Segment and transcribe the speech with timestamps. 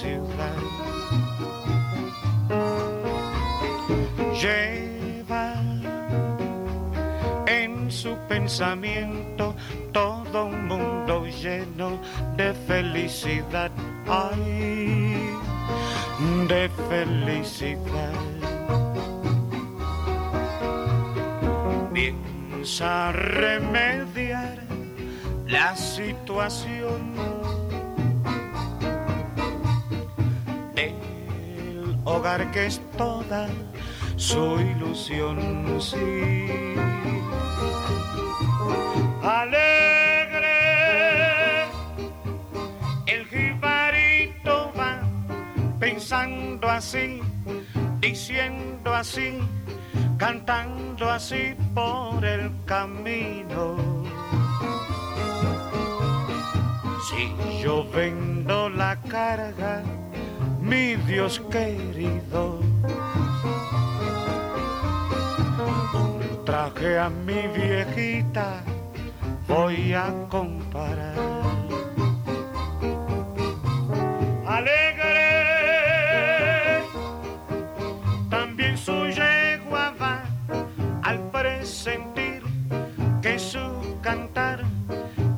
[0.00, 0.58] ciudad.
[4.42, 5.54] Lleva
[7.46, 9.54] en su pensamiento
[9.92, 11.98] todo un mundo lleno
[12.36, 13.70] de felicidad.
[14.08, 15.30] Ay,
[16.48, 18.12] de felicidad.
[21.92, 24.58] Piensa remediar
[25.46, 27.43] la situación.
[32.24, 33.48] Que es toda
[34.16, 36.46] su ilusión, sí.
[39.22, 40.46] Alegre,
[43.06, 45.02] el jibarito va
[45.78, 47.20] pensando así,
[48.00, 49.38] diciendo así,
[50.16, 53.76] cantando así por el camino.
[57.06, 59.82] Si yo vendo la carga,
[60.74, 62.58] mi Dios querido,
[66.44, 68.48] traje a mi viejita
[69.46, 71.14] voy a comparar.
[74.46, 75.20] Alegre,
[78.28, 80.24] también su yegua va
[81.04, 82.42] al presentir
[83.22, 83.66] que su
[84.02, 84.64] cantar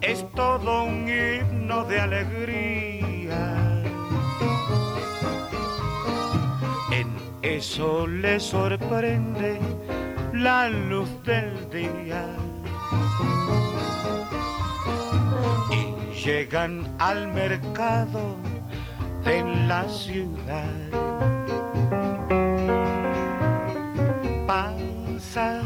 [0.01, 3.06] es todo un himno de alegría.
[7.57, 9.59] Eso le sorprende
[10.35, 12.27] la luz del día.
[15.71, 18.37] Y llegan al mercado
[19.25, 20.77] de la ciudad.
[24.47, 25.63] Pasa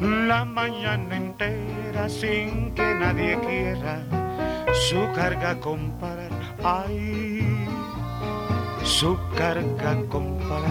[0.00, 4.02] la mañana entera sin que nadie quiera
[4.88, 6.30] su carga comparar.
[8.94, 10.70] Su carga comparar.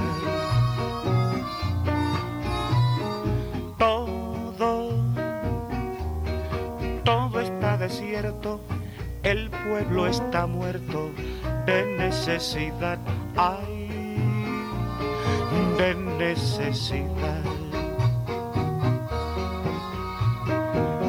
[3.77, 4.93] Todo,
[7.03, 8.61] todo está desierto,
[9.23, 11.11] el pueblo está muerto
[11.65, 12.97] de necesidad.
[13.35, 13.89] Ay,
[15.77, 17.43] de necesidad.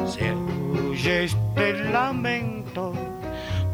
[0.05, 2.91] Se oye este lamento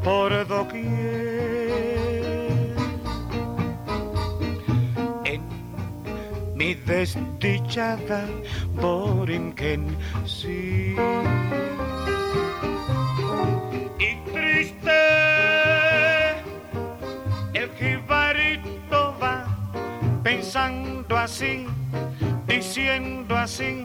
[0.03, 2.10] por doquier.
[6.61, 8.21] Mi desdichada
[8.75, 9.83] Borinquen,
[10.25, 10.95] sí.
[13.97, 14.99] Y triste
[17.53, 19.37] el jibarito va
[20.21, 21.65] pensando así,
[22.45, 23.83] diciendo así,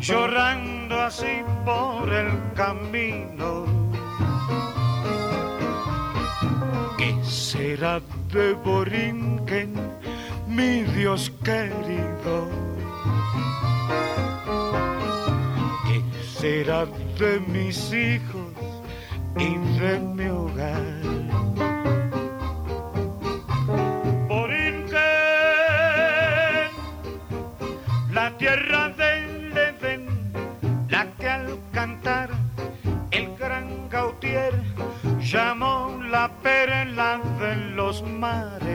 [0.00, 3.64] llorando así por el camino.
[6.98, 8.00] ¿Qué será
[8.32, 9.91] de Borinquen,
[10.52, 12.48] mi Dios querido?
[15.86, 16.02] ¿Qué
[16.38, 16.84] será
[17.18, 18.52] de mis hijos
[19.38, 20.82] y de mi hogar?
[24.28, 25.00] Borinquen,
[28.12, 30.32] la tierra del Edén,
[30.88, 32.28] la que al cantar
[33.10, 34.54] el gran Gautier
[35.20, 38.71] llamó la perla de los mares.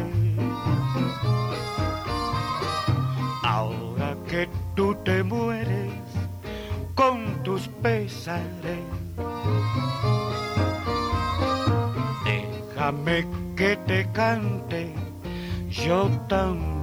[16.28, 16.78] También.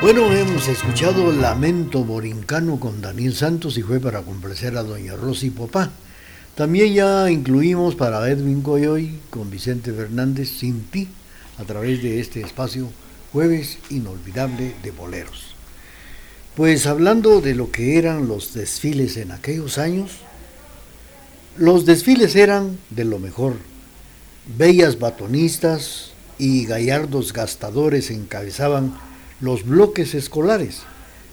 [0.00, 5.50] Bueno, hemos escuchado Lamento Borincano con Daniel Santos y fue para complacer a Doña Rosy
[5.50, 5.90] Popá.
[6.54, 11.08] También ya incluimos para Edwin Goyoy con Vicente Fernández Sin ti
[11.58, 12.88] a través de este espacio
[13.32, 15.55] Jueves Inolvidable de Boleros.
[16.56, 20.12] Pues hablando de lo que eran los desfiles en aquellos años,
[21.58, 23.56] los desfiles eran de lo mejor.
[24.56, 28.96] Bellas batonistas y gallardos gastadores encabezaban
[29.38, 30.80] los bloques escolares,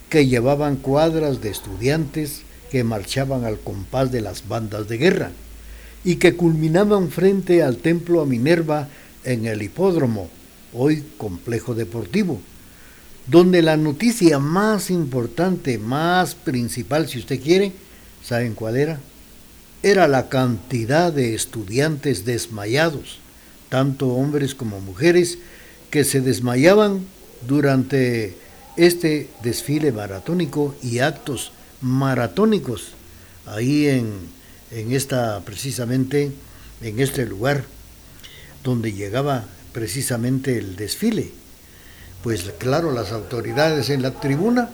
[0.10, 5.32] que llevaban cuadras de estudiantes que marchaban al compás de las bandas de guerra
[6.04, 8.90] y que culminaban frente al templo a Minerva
[9.24, 10.28] en el hipódromo,
[10.74, 12.42] hoy complejo deportivo,
[13.28, 17.72] donde la noticia más importante, más principal, si usted quiere,
[18.24, 19.00] ¿saben cuál era?
[19.82, 23.20] Era la cantidad de estudiantes desmayados,
[23.70, 25.38] tanto hombres como mujeres,
[25.90, 27.06] que se desmayaban
[27.48, 28.36] durante
[28.78, 32.94] este desfile maratónico y actos maratónicos
[33.46, 34.12] ahí en,
[34.72, 36.32] en esta precisamente
[36.82, 37.66] en este lugar
[38.64, 41.32] donde llegaba precisamente el desfile.
[42.24, 44.70] Pues claro, las autoridades en la tribuna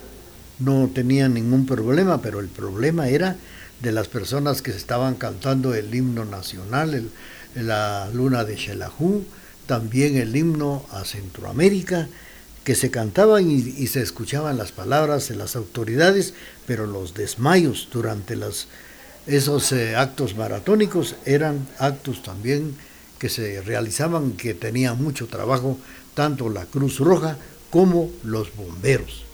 [0.59, 3.37] no tenían ningún problema, pero el problema era
[3.81, 7.09] de las personas que estaban cantando el himno nacional,
[7.55, 9.23] la luna de Xelajú,
[9.65, 12.07] también el himno a Centroamérica,
[12.63, 16.35] que se cantaban y, se escuchaban las palabras de las autoridades,
[16.67, 18.37] pero los desmayos durante
[19.25, 22.75] esos eh, actos maratónicos eran actos también
[23.19, 25.77] que se realizaban, que tenían mucho trabajo,
[26.15, 27.37] tanto la Cruz Roja
[27.69, 29.25] como los bomberos.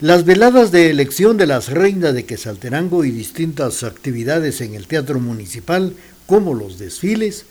[0.00, 5.20] Las veladas de elección de las reinas de Quesaltenango y distintas actividades en el Teatro
[5.20, 5.94] Municipal,
[6.26, 7.44] como los desfiles,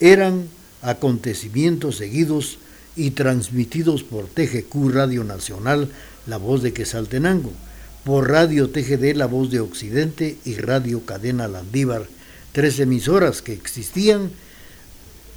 [0.00, 0.48] eran
[0.82, 2.58] acontecimientos seguidos
[2.94, 5.88] y transmitidos por TGQ Radio Nacional,
[6.26, 7.52] La Voz de Quesaltenango,
[8.04, 12.06] por Radio TGD La Voz de Occidente y Radio Cadena Landívar,
[12.52, 14.30] tres emisoras que existían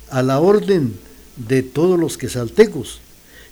[0.09, 0.94] a la orden
[1.36, 3.00] de todos los quesaltecos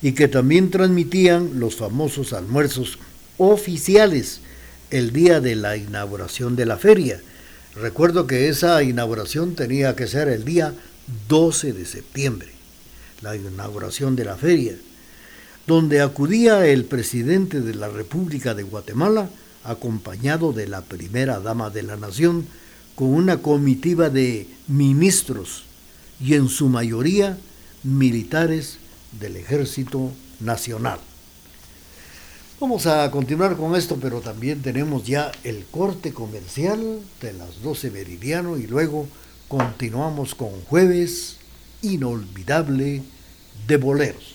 [0.02, 3.00] y que también transmitían los famosos almuerzos
[3.38, 4.42] oficiales
[4.92, 7.22] el día de la inauguración de la feria.
[7.75, 10.74] Recuerdo que esa inauguración tenía que ser el día
[11.28, 12.50] 12 de septiembre,
[13.22, 14.75] la inauguración de la feria,
[15.68, 19.30] donde acudía el presidente de la República de Guatemala
[19.63, 22.46] acompañado de la primera dama de la nación
[22.94, 25.65] con una comitiva de ministros
[26.20, 27.38] y en su mayoría
[27.84, 28.78] militares
[29.20, 31.00] del Ejército Nacional.
[32.60, 37.92] Vamos a continuar con esto, pero también tenemos ya el corte comercial de las 12
[37.92, 39.08] meridiano y luego
[39.48, 41.38] continuamos con jueves
[41.82, 43.04] inolvidable
[43.68, 44.35] de boleros.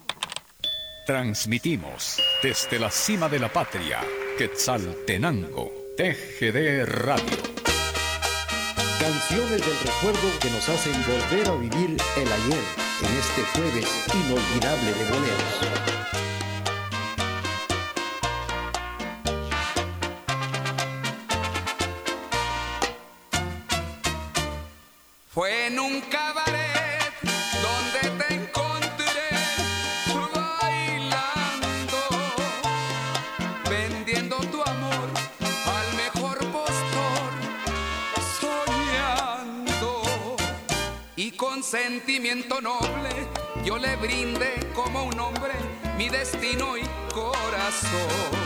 [1.11, 3.99] Transmitimos desde la cima de la patria,
[4.37, 7.37] Quetzaltenango, TGD Radio.
[8.97, 12.63] Canciones del recuerdo que nos hacen volver a vivir el ayer
[13.01, 13.89] en este jueves
[14.25, 15.91] inolvidable de boleros.
[25.27, 25.77] Fue en
[41.71, 43.09] sentimiento noble
[43.63, 45.53] yo le brindé como un hombre
[45.97, 46.81] mi destino y
[47.13, 48.41] corazón.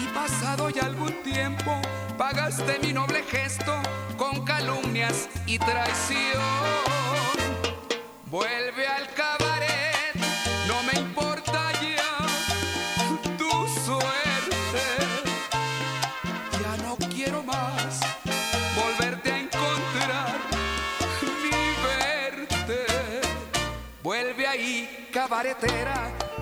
[0.00, 1.80] Y pasado ya algún tiempo
[2.16, 3.72] pagaste mi noble gesto
[4.16, 6.42] con calumnias y traición.
[8.26, 9.27] Vuelve al cabaret,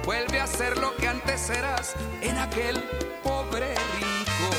[0.07, 2.83] vuelve a ser lo que antes eras en aquel
[3.23, 4.51] pobre rico.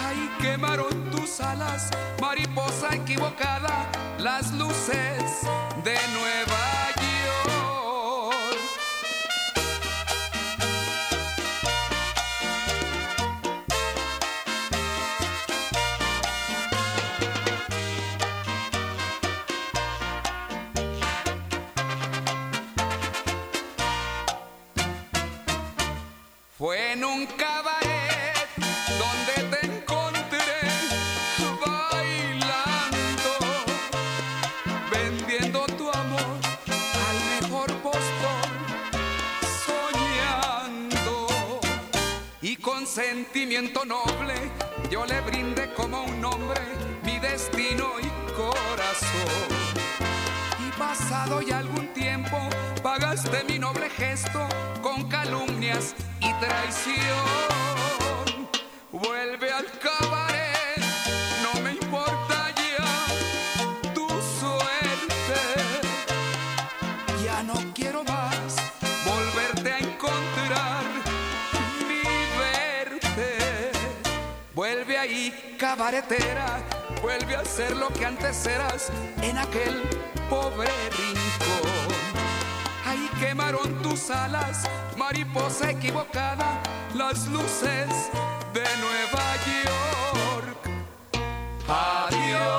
[0.00, 1.90] Ahí quemaron tus alas,
[2.20, 5.42] mariposa equivocada, las luces
[5.82, 6.49] de Nueva
[26.60, 28.46] Fue en un cabaret
[28.98, 30.44] donde te encontré
[31.58, 33.32] bailando,
[34.92, 36.36] vendiendo tu amor
[37.08, 38.46] al mejor postor,
[39.64, 41.28] soñando.
[42.42, 44.34] Y con sentimiento noble
[44.90, 46.60] yo le brindé como un hombre
[47.04, 49.48] mi destino y corazón.
[50.68, 52.36] Y pasado ya algún tiempo
[52.82, 54.46] pagaste mi noble gesto
[54.82, 55.94] con calumnias
[56.40, 57.18] traición.
[58.90, 60.82] Vuelve al cabaret,
[61.42, 65.40] no me importa ya tu suerte.
[67.24, 68.56] Ya no quiero más
[69.04, 70.84] volverte a encontrar
[71.88, 72.02] ni
[72.40, 73.72] verte.
[74.54, 76.60] Vuelve ahí, cabaretera,
[77.02, 78.90] vuelve a ser lo que antes eras
[79.22, 79.82] en aquel
[80.28, 81.79] pobre rincón.
[83.30, 84.64] Quemaron tus alas,
[84.98, 86.60] mariposa equivocada,
[86.96, 87.86] las luces
[88.52, 89.36] de Nueva
[90.34, 90.58] York.
[91.68, 92.50] Adiós.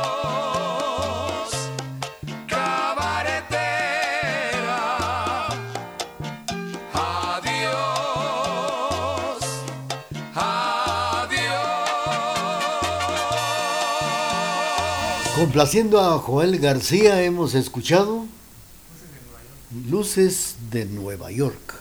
[15.36, 18.26] Complaciendo a Joel García hemos escuchado
[19.90, 21.76] Luces de Nueva York.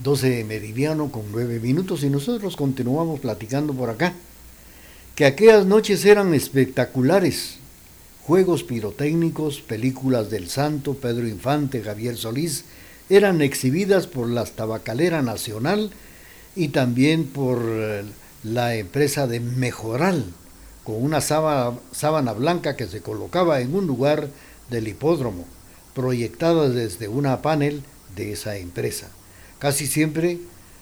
[0.00, 4.14] 12 meridiano con 9 minutos y nosotros continuamos platicando por acá.
[5.14, 7.56] Que aquellas noches eran espectaculares.
[8.22, 12.64] Juegos pirotécnicos, películas del Santo, Pedro Infante, Javier Solís,
[13.08, 15.90] eran exhibidas por la Tabacalera Nacional
[16.54, 18.04] y también por eh,
[18.44, 20.24] la empresa de Mejoral,
[20.84, 24.28] con una sábana, sábana blanca que se colocaba en un lugar
[24.70, 25.44] del hipódromo,
[25.94, 27.82] proyectada desde una panel
[28.16, 29.08] de esa empresa.
[29.58, 30.38] Casi siempre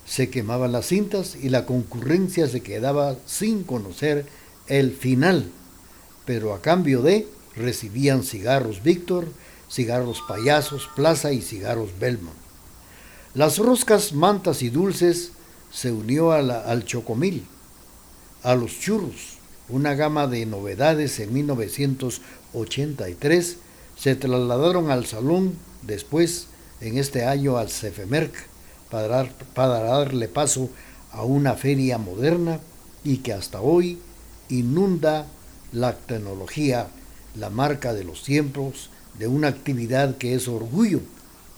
[0.06, 4.26] se quemaban las cintas y la concurrencia se quedaba sin conocer
[4.66, 5.50] el final,
[6.24, 9.28] pero a cambio de recibían cigarros Víctor,
[9.70, 12.36] cigarros payasos, Plaza y cigarros Belmont.
[13.34, 15.32] Las roscas, mantas y dulces
[15.70, 17.44] se unió al chocomil,
[18.42, 19.36] a los churros,
[19.68, 23.58] una gama de novedades en 1983
[23.98, 26.46] se trasladaron al salón, después
[26.80, 28.34] en este año al Cefemerc,
[28.90, 30.70] para, dar- para darle paso
[31.12, 32.60] a una feria moderna
[33.04, 33.98] y que hasta hoy
[34.48, 35.26] inunda
[35.72, 36.88] la tecnología,
[37.36, 41.00] la marca de los tiempos, de una actividad que es orgullo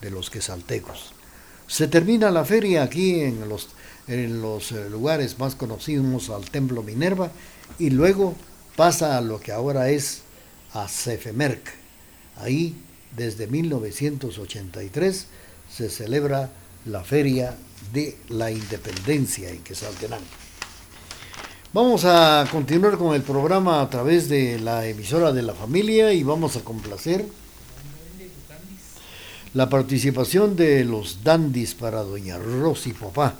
[0.00, 1.12] de los quesaltecos.
[1.66, 3.68] Se termina la feria aquí en los,
[4.08, 7.30] en los eh, lugares más conocidos al Templo Minerva
[7.78, 8.34] y luego
[8.76, 10.22] pasa a lo que ahora es
[10.72, 11.60] a Cefemerc.
[12.36, 12.74] Ahí,
[13.16, 15.26] desde 1983,
[15.70, 16.50] se celebra
[16.86, 17.56] la Feria
[17.92, 20.24] de la Independencia en Quesaltenango.
[21.72, 26.24] Vamos a continuar con el programa a través de la emisora de la familia y
[26.24, 27.24] vamos a complacer
[29.54, 33.34] la participación de los dandis para doña Rosy Papá.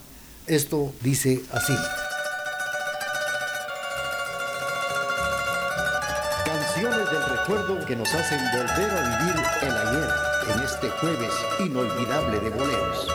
[0.47, 1.75] Esto dice así.
[7.51, 10.09] Recuerdo que nos hacen volver a vivir el ayer
[10.55, 13.09] en este jueves inolvidable de boleros.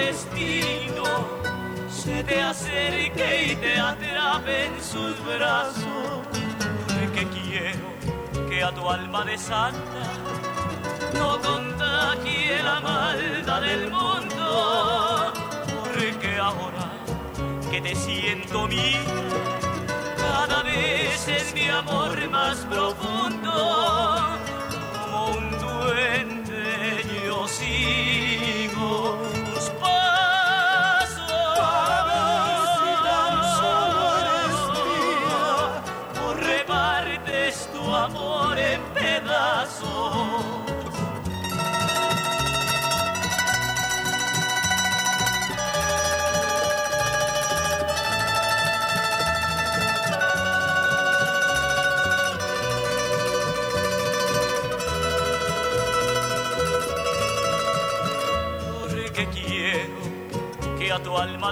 [0.00, 1.04] Destino
[1.88, 6.26] se te acerque y te atrape en sus brazos.
[7.14, 10.04] Que quiero que a tu alma de santa
[11.14, 15.32] no contagie la maldad del mundo,
[15.74, 16.86] porque ahora
[17.70, 19.02] que te siento mía,
[20.16, 23.54] cada vez es mi amor más profundo.
[24.94, 28.59] Como un duende yo sigo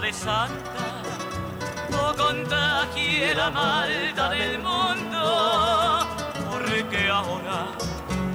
[0.01, 1.03] de santa
[1.91, 6.07] no contagie la maldad del mundo,
[6.51, 7.69] porque ahora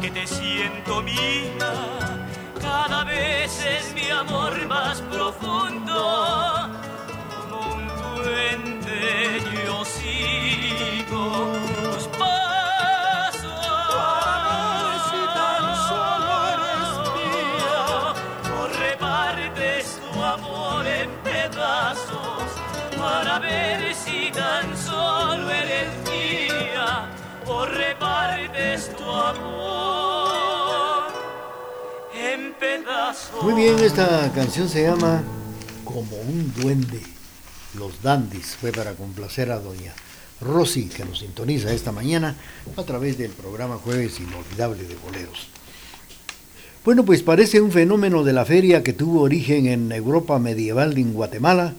[0.02, 1.74] que te siento mía,
[2.60, 6.70] cada vez es mi amor más profundo,
[7.48, 11.63] como un duende yo sigo
[33.42, 35.22] Muy bien, esta canción se llama
[35.84, 37.02] Como un duende.
[37.78, 39.94] Los Dandis fue para complacer a doña
[40.40, 42.36] Rosy, que nos sintoniza esta mañana
[42.78, 45.50] a través del programa Jueves Inolvidable de Boleros.
[46.86, 51.14] Bueno, pues parece un fenómeno de la feria que tuvo origen en Europa medieval en
[51.14, 51.74] Guatemala,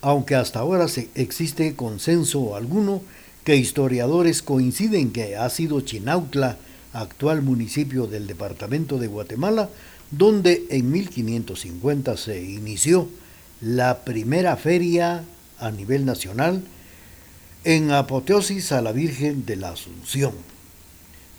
[0.00, 3.02] aunque hasta ahora se existe consenso alguno
[3.46, 6.58] que historiadores coinciden que ha sido Chinautla,
[6.92, 9.70] actual municipio del departamento de Guatemala,
[10.10, 13.08] donde en 1550 se inició
[13.60, 15.22] la primera feria
[15.60, 16.64] a nivel nacional
[17.62, 20.32] en apoteosis a la Virgen de la Asunción.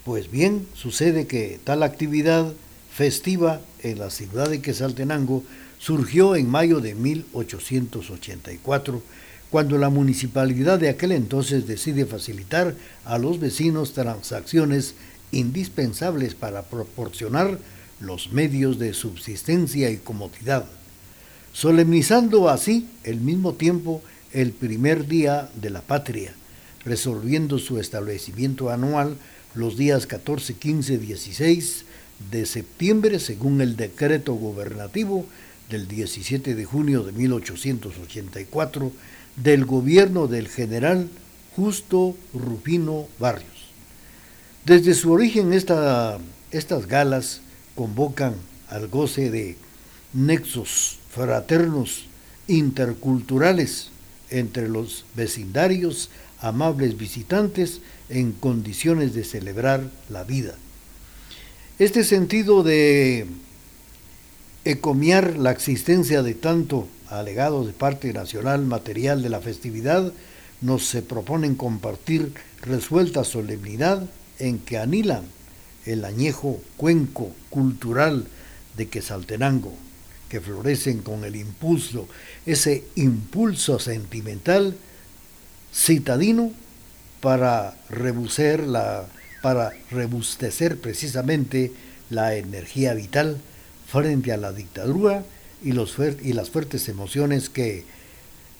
[0.05, 2.53] Pues bien, sucede que tal actividad
[2.89, 5.43] festiva en la ciudad de Quesaltenango
[5.77, 9.01] surgió en mayo de 1884,
[9.49, 14.95] cuando la municipalidad de aquel entonces decide facilitar a los vecinos transacciones
[15.31, 17.57] indispensables para proporcionar
[17.99, 20.65] los medios de subsistencia y comodidad,
[21.53, 24.01] solemnizando así el mismo tiempo
[24.33, 26.33] el primer día de la patria,
[26.85, 29.15] resolviendo su establecimiento anual
[29.55, 31.85] los días 14, 15, 16
[32.31, 35.25] de septiembre según el decreto gubernativo
[35.69, 38.91] del 17 de junio de 1884
[39.37, 41.09] del gobierno del general
[41.55, 43.71] Justo Rufino Barrios.
[44.65, 46.19] Desde su origen esta,
[46.51, 47.41] estas galas
[47.75, 48.35] convocan
[48.69, 49.55] al goce de
[50.13, 52.05] nexos fraternos
[52.47, 53.89] interculturales
[54.29, 60.55] entre los vecindarios, amables visitantes en condiciones de celebrar la vida.
[61.79, 63.27] Este sentido de
[64.71, 70.11] ecomiar la existencia de tanto alegado de parte nacional material de la festividad,
[70.59, 74.03] nos se proponen compartir resuelta solemnidad
[74.39, 75.23] en que anilan
[75.85, 78.27] el añejo cuenco cultural
[78.75, 79.73] de Quesaltenango,
[80.27, 82.09] que florecen con el impulso,
[82.45, 84.75] ese impulso sentimental
[85.73, 86.51] citadino
[87.21, 89.05] para rebucer la,
[89.41, 91.71] para rebustecer precisamente
[92.09, 93.39] la energía vital
[93.87, 95.23] frente a la dictadura
[95.63, 97.85] y, las fuertes emociones que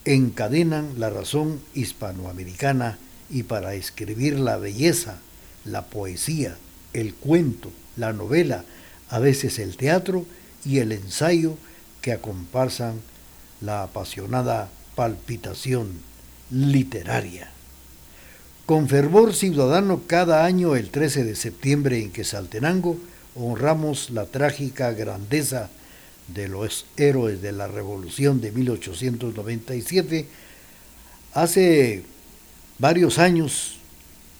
[0.05, 2.97] encadenan la razón hispanoamericana
[3.29, 5.19] y para escribir la belleza,
[5.65, 6.57] la poesía,
[6.93, 8.63] el cuento, la novela,
[9.09, 10.25] a veces el teatro
[10.65, 11.57] y el ensayo
[12.01, 13.01] que acompasan
[13.61, 15.89] la apasionada palpitación
[16.49, 17.51] literaria.
[18.65, 22.97] Con fervor ciudadano cada año el 13 de septiembre en Quesaltenango
[23.39, 25.69] honramos la trágica grandeza
[26.33, 30.27] de los héroes de la Revolución de 1897,
[31.33, 32.03] hace
[32.79, 33.77] varios años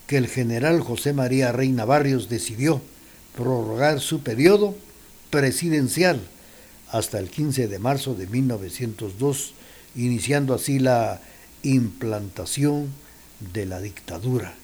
[0.05, 2.81] que el general José María Reina Barrios decidió
[3.35, 4.75] prorrogar su periodo
[5.29, 6.19] presidencial
[6.91, 9.53] hasta el 15 de marzo de 1902,
[9.95, 11.21] iniciando así la
[11.63, 12.89] implantación
[13.53, 14.55] de la dictadura.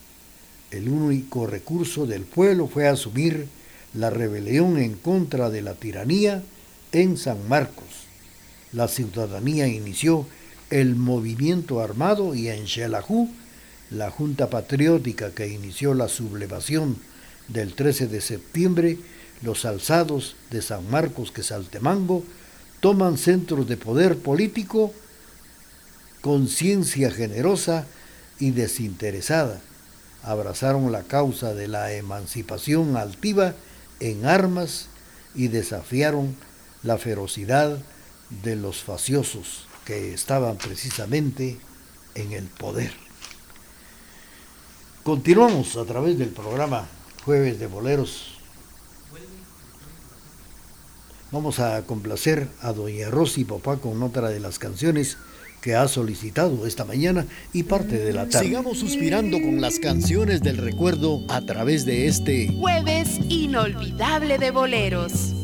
[0.72, 3.48] El único recurso del pueblo fue asumir
[3.94, 6.44] la rebelión en contra de la tiranía
[6.92, 7.86] en San Marcos.
[8.72, 10.26] La ciudadanía inició
[10.70, 13.30] el movimiento armado y en Xelajú,
[13.92, 16.98] la Junta Patriótica que inició la sublevación
[17.48, 18.98] del 13 de septiembre,
[19.42, 22.24] los alzados de San Marcos que Saltemango
[22.80, 24.94] toman centros de poder político,
[26.22, 27.86] conciencia generosa
[28.40, 29.62] y desinteresada.
[30.24, 33.54] Abrazaron la causa de la emancipación altiva
[34.04, 34.88] en armas
[35.34, 36.36] y desafiaron
[36.84, 37.80] la ferocidad
[38.44, 41.58] de los faciosos que estaban precisamente
[42.14, 42.92] en el poder.
[45.04, 46.86] Continuamos a través del programa
[47.24, 48.40] Jueves de Boleros.
[51.32, 55.18] Vamos a complacer a Doña Rosy Papá con otra de las canciones
[55.64, 58.48] que ha solicitado esta mañana y parte de la tarde.
[58.48, 65.43] Sigamos suspirando con las canciones del recuerdo a través de este Jueves inolvidable de boleros.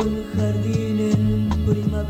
[0.00, 2.00] un jardín en primavera.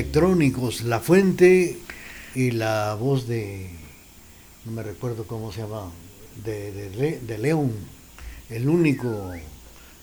[0.00, 1.76] Electrónicos, La Fuente
[2.34, 3.68] y la voz de,
[4.64, 5.92] no me recuerdo cómo se llama,
[6.42, 7.70] de, de, León,
[8.48, 9.30] el único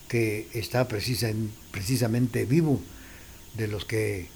[0.07, 2.79] que está precisamente vivo
[3.55, 4.27] de los que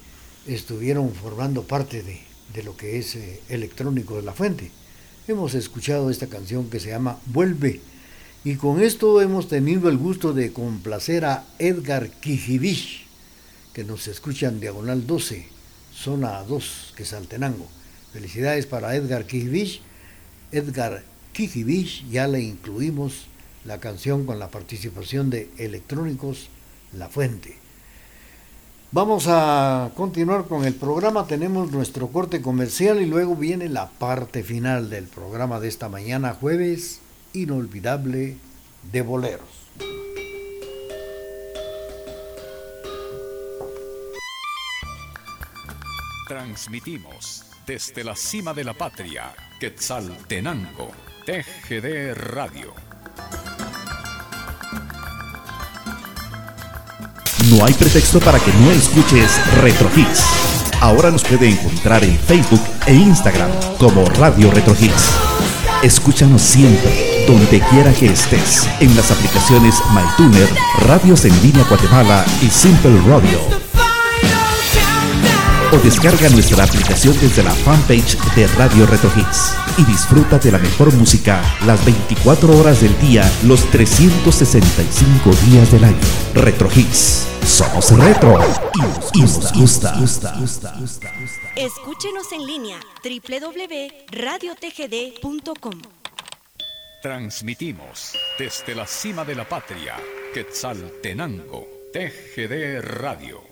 [0.48, 2.18] estuvieron formando parte de,
[2.52, 4.72] de lo que es eh, electrónico de La Fuente.
[5.28, 7.80] Hemos escuchado esta canción que se llama Vuelve.
[8.42, 13.06] Y con esto hemos tenido el gusto de complacer a Edgar Kijibich,
[13.72, 15.51] que nos escuchan Diagonal 12,
[16.02, 17.66] zona 2, que es Altenango.
[18.12, 19.80] Felicidades para Edgar Kijivich.
[20.50, 23.26] Edgar Kijivich, ya le incluimos
[23.64, 26.48] la canción con la participación de Electrónicos
[26.92, 27.56] La Fuente.
[28.90, 34.42] Vamos a continuar con el programa, tenemos nuestro corte comercial y luego viene la parte
[34.42, 37.00] final del programa de esta mañana, jueves
[37.32, 38.36] inolvidable
[38.92, 40.11] de boleros.
[46.32, 50.90] Transmitimos desde la cima de la patria, Quetzaltenango,
[51.26, 52.72] TGD Radio.
[57.50, 60.24] No hay pretexto para que no escuches Retro Hits.
[60.80, 65.10] Ahora nos puede encontrar en Facebook e Instagram como Radio Retro Hits.
[65.82, 70.48] Escúchanos siempre, donde quiera que estés, en las aplicaciones MyTuner,
[70.86, 73.61] Radios en Línea Guatemala y Simple Radio
[75.72, 80.58] o descarga nuestra aplicación desde la fanpage de Radio Retro Hits y disfruta de la
[80.58, 85.96] mejor música las 24 horas del día, los 365 días del año.
[86.34, 87.26] Retro Hits.
[87.46, 88.38] Somos retro
[89.14, 89.94] y nos gusta.
[91.56, 95.82] Escúchenos en línea www.radiotgd.com.
[97.02, 99.96] Transmitimos desde la cima de la patria,
[100.32, 103.51] Quetzaltenango, TGD Radio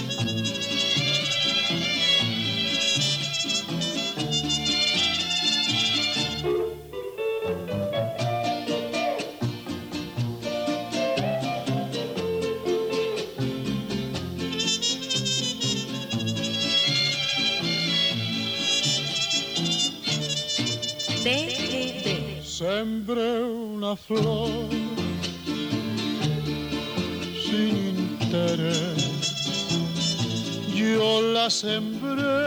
[22.61, 24.51] Sembré una flor
[27.45, 29.01] sin interés.
[30.71, 32.45] Yo la sembré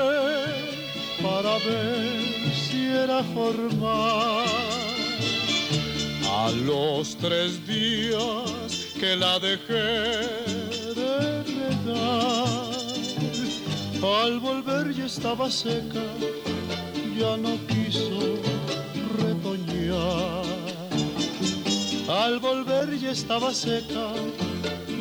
[1.21, 4.47] para ver si era formal.
[6.43, 9.91] A los tres días que la dejé
[11.01, 12.69] de regar,
[14.23, 16.05] al volver ya estaba seca,
[17.19, 17.74] ya no
[22.25, 24.07] Al volver ya estaba seca,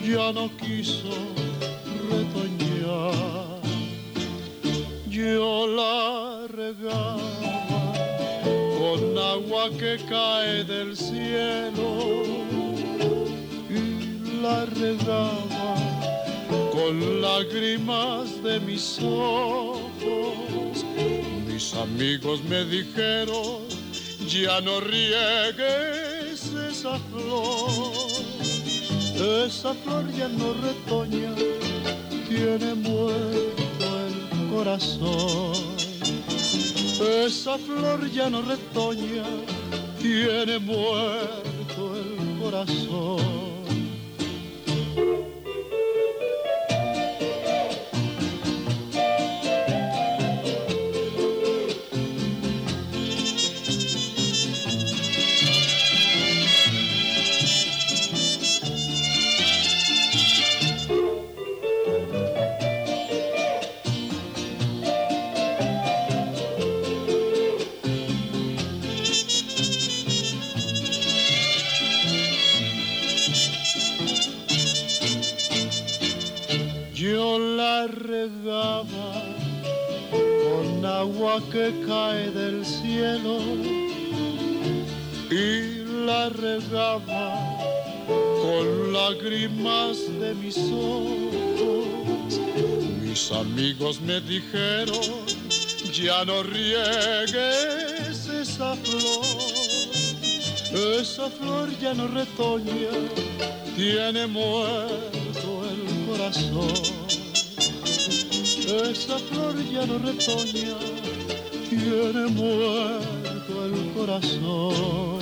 [0.03, 1.15] ya no quiso
[2.09, 3.61] retoñar.
[5.07, 7.17] Yo la regaba
[8.77, 11.89] con agua que cae del cielo
[13.69, 15.75] y la regaba
[16.73, 20.83] con lágrimas de mis ojos.
[21.47, 23.59] Mis amigos me dijeron,
[24.27, 26.02] ya no riegues
[26.83, 27.93] esa flor,
[29.45, 31.33] esa flor ya no retoña,
[32.27, 35.53] tiene muerto el corazón.
[37.25, 39.23] Esa flor ya no retoña,
[40.01, 43.52] tiene muerto el corazón.
[77.87, 79.23] Regaba
[80.43, 83.39] con agua que cae del cielo
[85.29, 87.39] y la regaba
[88.41, 92.39] con lágrimas de mis ojos.
[93.01, 94.99] Mis amigos me dijeron,
[95.93, 99.25] ya no riegues esa flor,
[100.99, 102.91] esa flor ya no retoña,
[103.75, 107.22] tiene muerto el corazón.
[108.73, 110.79] Esa flor ya no retoña,
[111.69, 115.19] tiene muerto el corazón.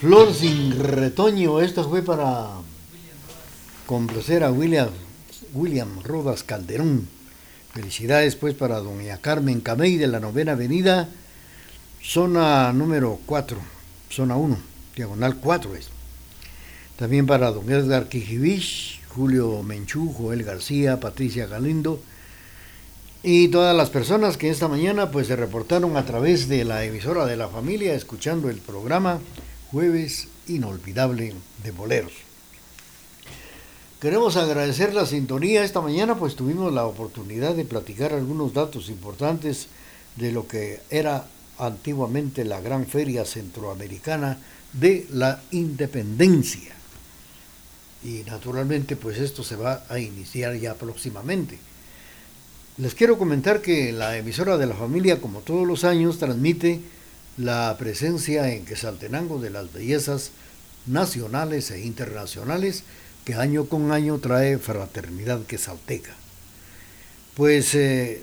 [0.00, 2.52] Flor sin retoño, esto fue para
[3.84, 4.88] complacer a William,
[5.52, 7.06] William Rodas Calderón.
[7.74, 11.10] Felicidades pues para doña Carmen Camey de la novena avenida,
[12.02, 13.58] zona número 4,
[14.08, 14.56] zona 1,
[14.96, 15.88] diagonal 4 es.
[16.96, 22.00] También para don Edgar Quijivich, Julio Menchú, Joel García, Patricia Galindo
[23.22, 27.26] y todas las personas que esta mañana pues se reportaron a través de la emisora
[27.26, 29.20] de la familia escuchando el programa
[29.70, 32.12] Jueves Inolvidable de Boleros.
[34.00, 39.66] Queremos agradecer la sintonía esta mañana, pues tuvimos la oportunidad de platicar algunos datos importantes
[40.16, 41.26] de lo que era
[41.58, 44.38] antiguamente la gran feria centroamericana
[44.72, 46.79] de la independencia.
[48.02, 51.58] Y naturalmente pues esto se va a iniciar ya próximamente.
[52.78, 56.80] Les quiero comentar que la emisora de la familia, como todos los años, transmite
[57.36, 60.30] la presencia en Quesaltenango de las bellezas
[60.86, 62.84] nacionales e internacionales
[63.24, 66.14] que año con año trae Fraternidad Quesalteca.
[67.34, 68.22] Pues eh,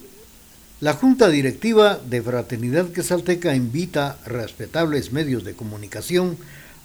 [0.80, 6.38] la Junta Directiva de Fraternidad Quesalteca invita respetables medios de comunicación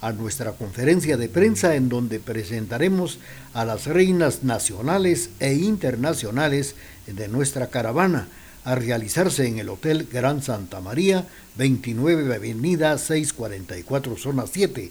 [0.03, 3.21] a nuestra conferencia de prensa en donde presentaremos
[3.55, 6.75] a las reinas nacionales e internacionales
[7.07, 8.29] de nuestra caravana
[8.65, 14.91] a realizarse en el Hotel Gran Santa María, 29 Avenida 644, zona 7,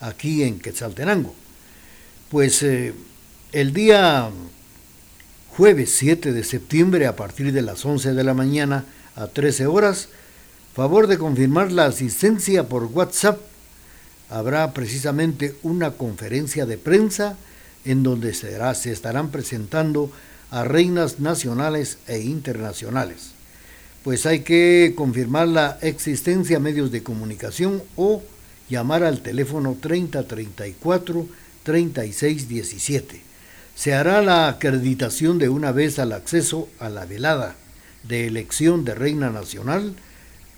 [0.00, 1.34] aquí en Quetzaltenango.
[2.30, 2.94] Pues eh,
[3.50, 4.30] el día
[5.56, 8.84] jueves 7 de septiembre a partir de las 11 de la mañana
[9.16, 10.08] a 13 horas,
[10.72, 13.51] favor de confirmar la asistencia por WhatsApp,
[14.32, 17.36] habrá precisamente una conferencia de prensa
[17.84, 20.10] en donde se estarán presentando
[20.50, 23.32] a reinas nacionales e internacionales.
[24.02, 28.22] Pues hay que confirmar la existencia a medios de comunicación o
[28.70, 31.26] llamar al teléfono 3034
[31.62, 33.20] 3617.
[33.74, 37.54] Se hará la acreditación de una vez al acceso a la velada
[38.02, 39.94] de elección de reina nacional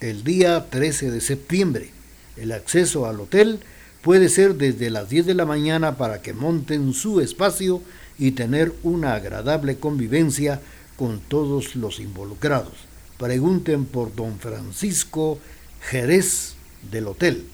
[0.00, 1.90] el día 13 de septiembre.
[2.36, 3.60] El acceso al hotel
[4.02, 7.80] puede ser desde las 10 de la mañana para que monten su espacio
[8.18, 10.60] y tener una agradable convivencia
[10.96, 12.74] con todos los involucrados.
[13.18, 15.38] Pregunten por don Francisco
[15.80, 16.54] Jerez
[16.90, 17.46] del hotel.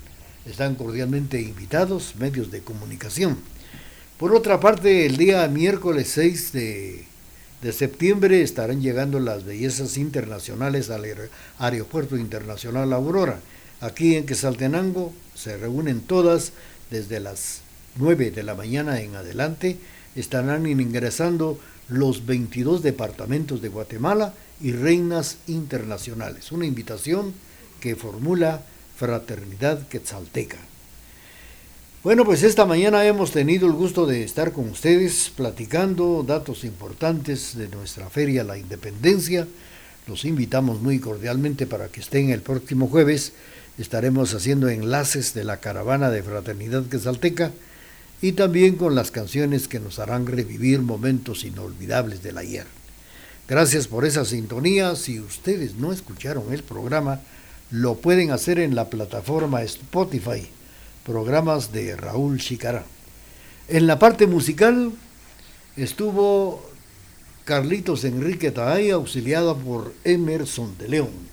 [0.46, 3.38] Están cordialmente invitados medios de comunicación.
[4.18, 7.04] Por otra parte, el día miércoles 6 de,
[7.62, 11.04] de septiembre estarán llegando las bellezas internacionales al
[11.58, 13.40] Aeropuerto Internacional Aurora.
[13.80, 16.52] Aquí en Quesaltenango se reúnen todas
[16.90, 17.62] desde las
[17.96, 19.78] 9 de la mañana en adelante.
[20.14, 26.52] Estarán ingresando los 22 departamentos de Guatemala y reinas internacionales.
[26.52, 27.32] Una invitación
[27.80, 28.62] que formula
[28.98, 30.58] Fraternidad Quetzalteca.
[32.02, 37.56] Bueno, pues esta mañana hemos tenido el gusto de estar con ustedes platicando datos importantes
[37.56, 39.46] de nuestra feria La Independencia.
[40.06, 43.32] Los invitamos muy cordialmente para que estén el próximo jueves.
[43.80, 47.50] Estaremos haciendo enlaces de la caravana de Fraternidad Quetzalteca
[48.20, 52.66] y también con las canciones que nos harán revivir momentos inolvidables del ayer.
[53.48, 54.94] Gracias por esa sintonía.
[54.96, 57.20] Si ustedes no escucharon el programa,
[57.70, 60.46] lo pueden hacer en la plataforma Spotify,
[61.06, 62.84] programas de Raúl Chicará.
[63.66, 64.92] En la parte musical
[65.78, 66.62] estuvo
[67.46, 71.30] Carlitos Enrique Taay, auxiliado por Emerson de León.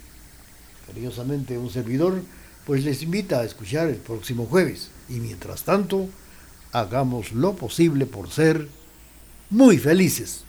[0.88, 2.22] Cariñosamente un servidor,
[2.68, 4.92] pues les invita a escuchar el próximo jueves.
[5.08, 6.10] Y mientras tanto,
[6.74, 8.68] hagamos lo posible por ser
[9.50, 10.44] muy felices.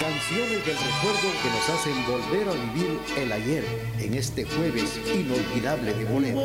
[0.00, 3.64] Canciones del recuerdo que nos hacen volver a vivir el ayer
[4.00, 6.42] en este jueves inolvidable de boleros.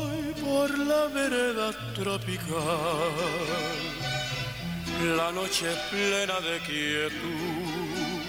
[0.00, 2.62] Voy por la vereda tropical,
[5.02, 8.22] la noche plena de quietud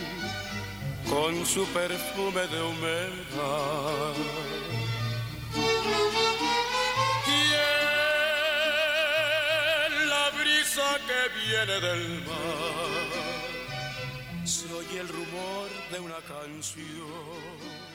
[1.09, 4.15] con su perfume de humedad.
[7.27, 7.41] Y
[9.91, 13.11] en la brisa que viene del mar
[14.43, 17.92] se oye el rumor de una canción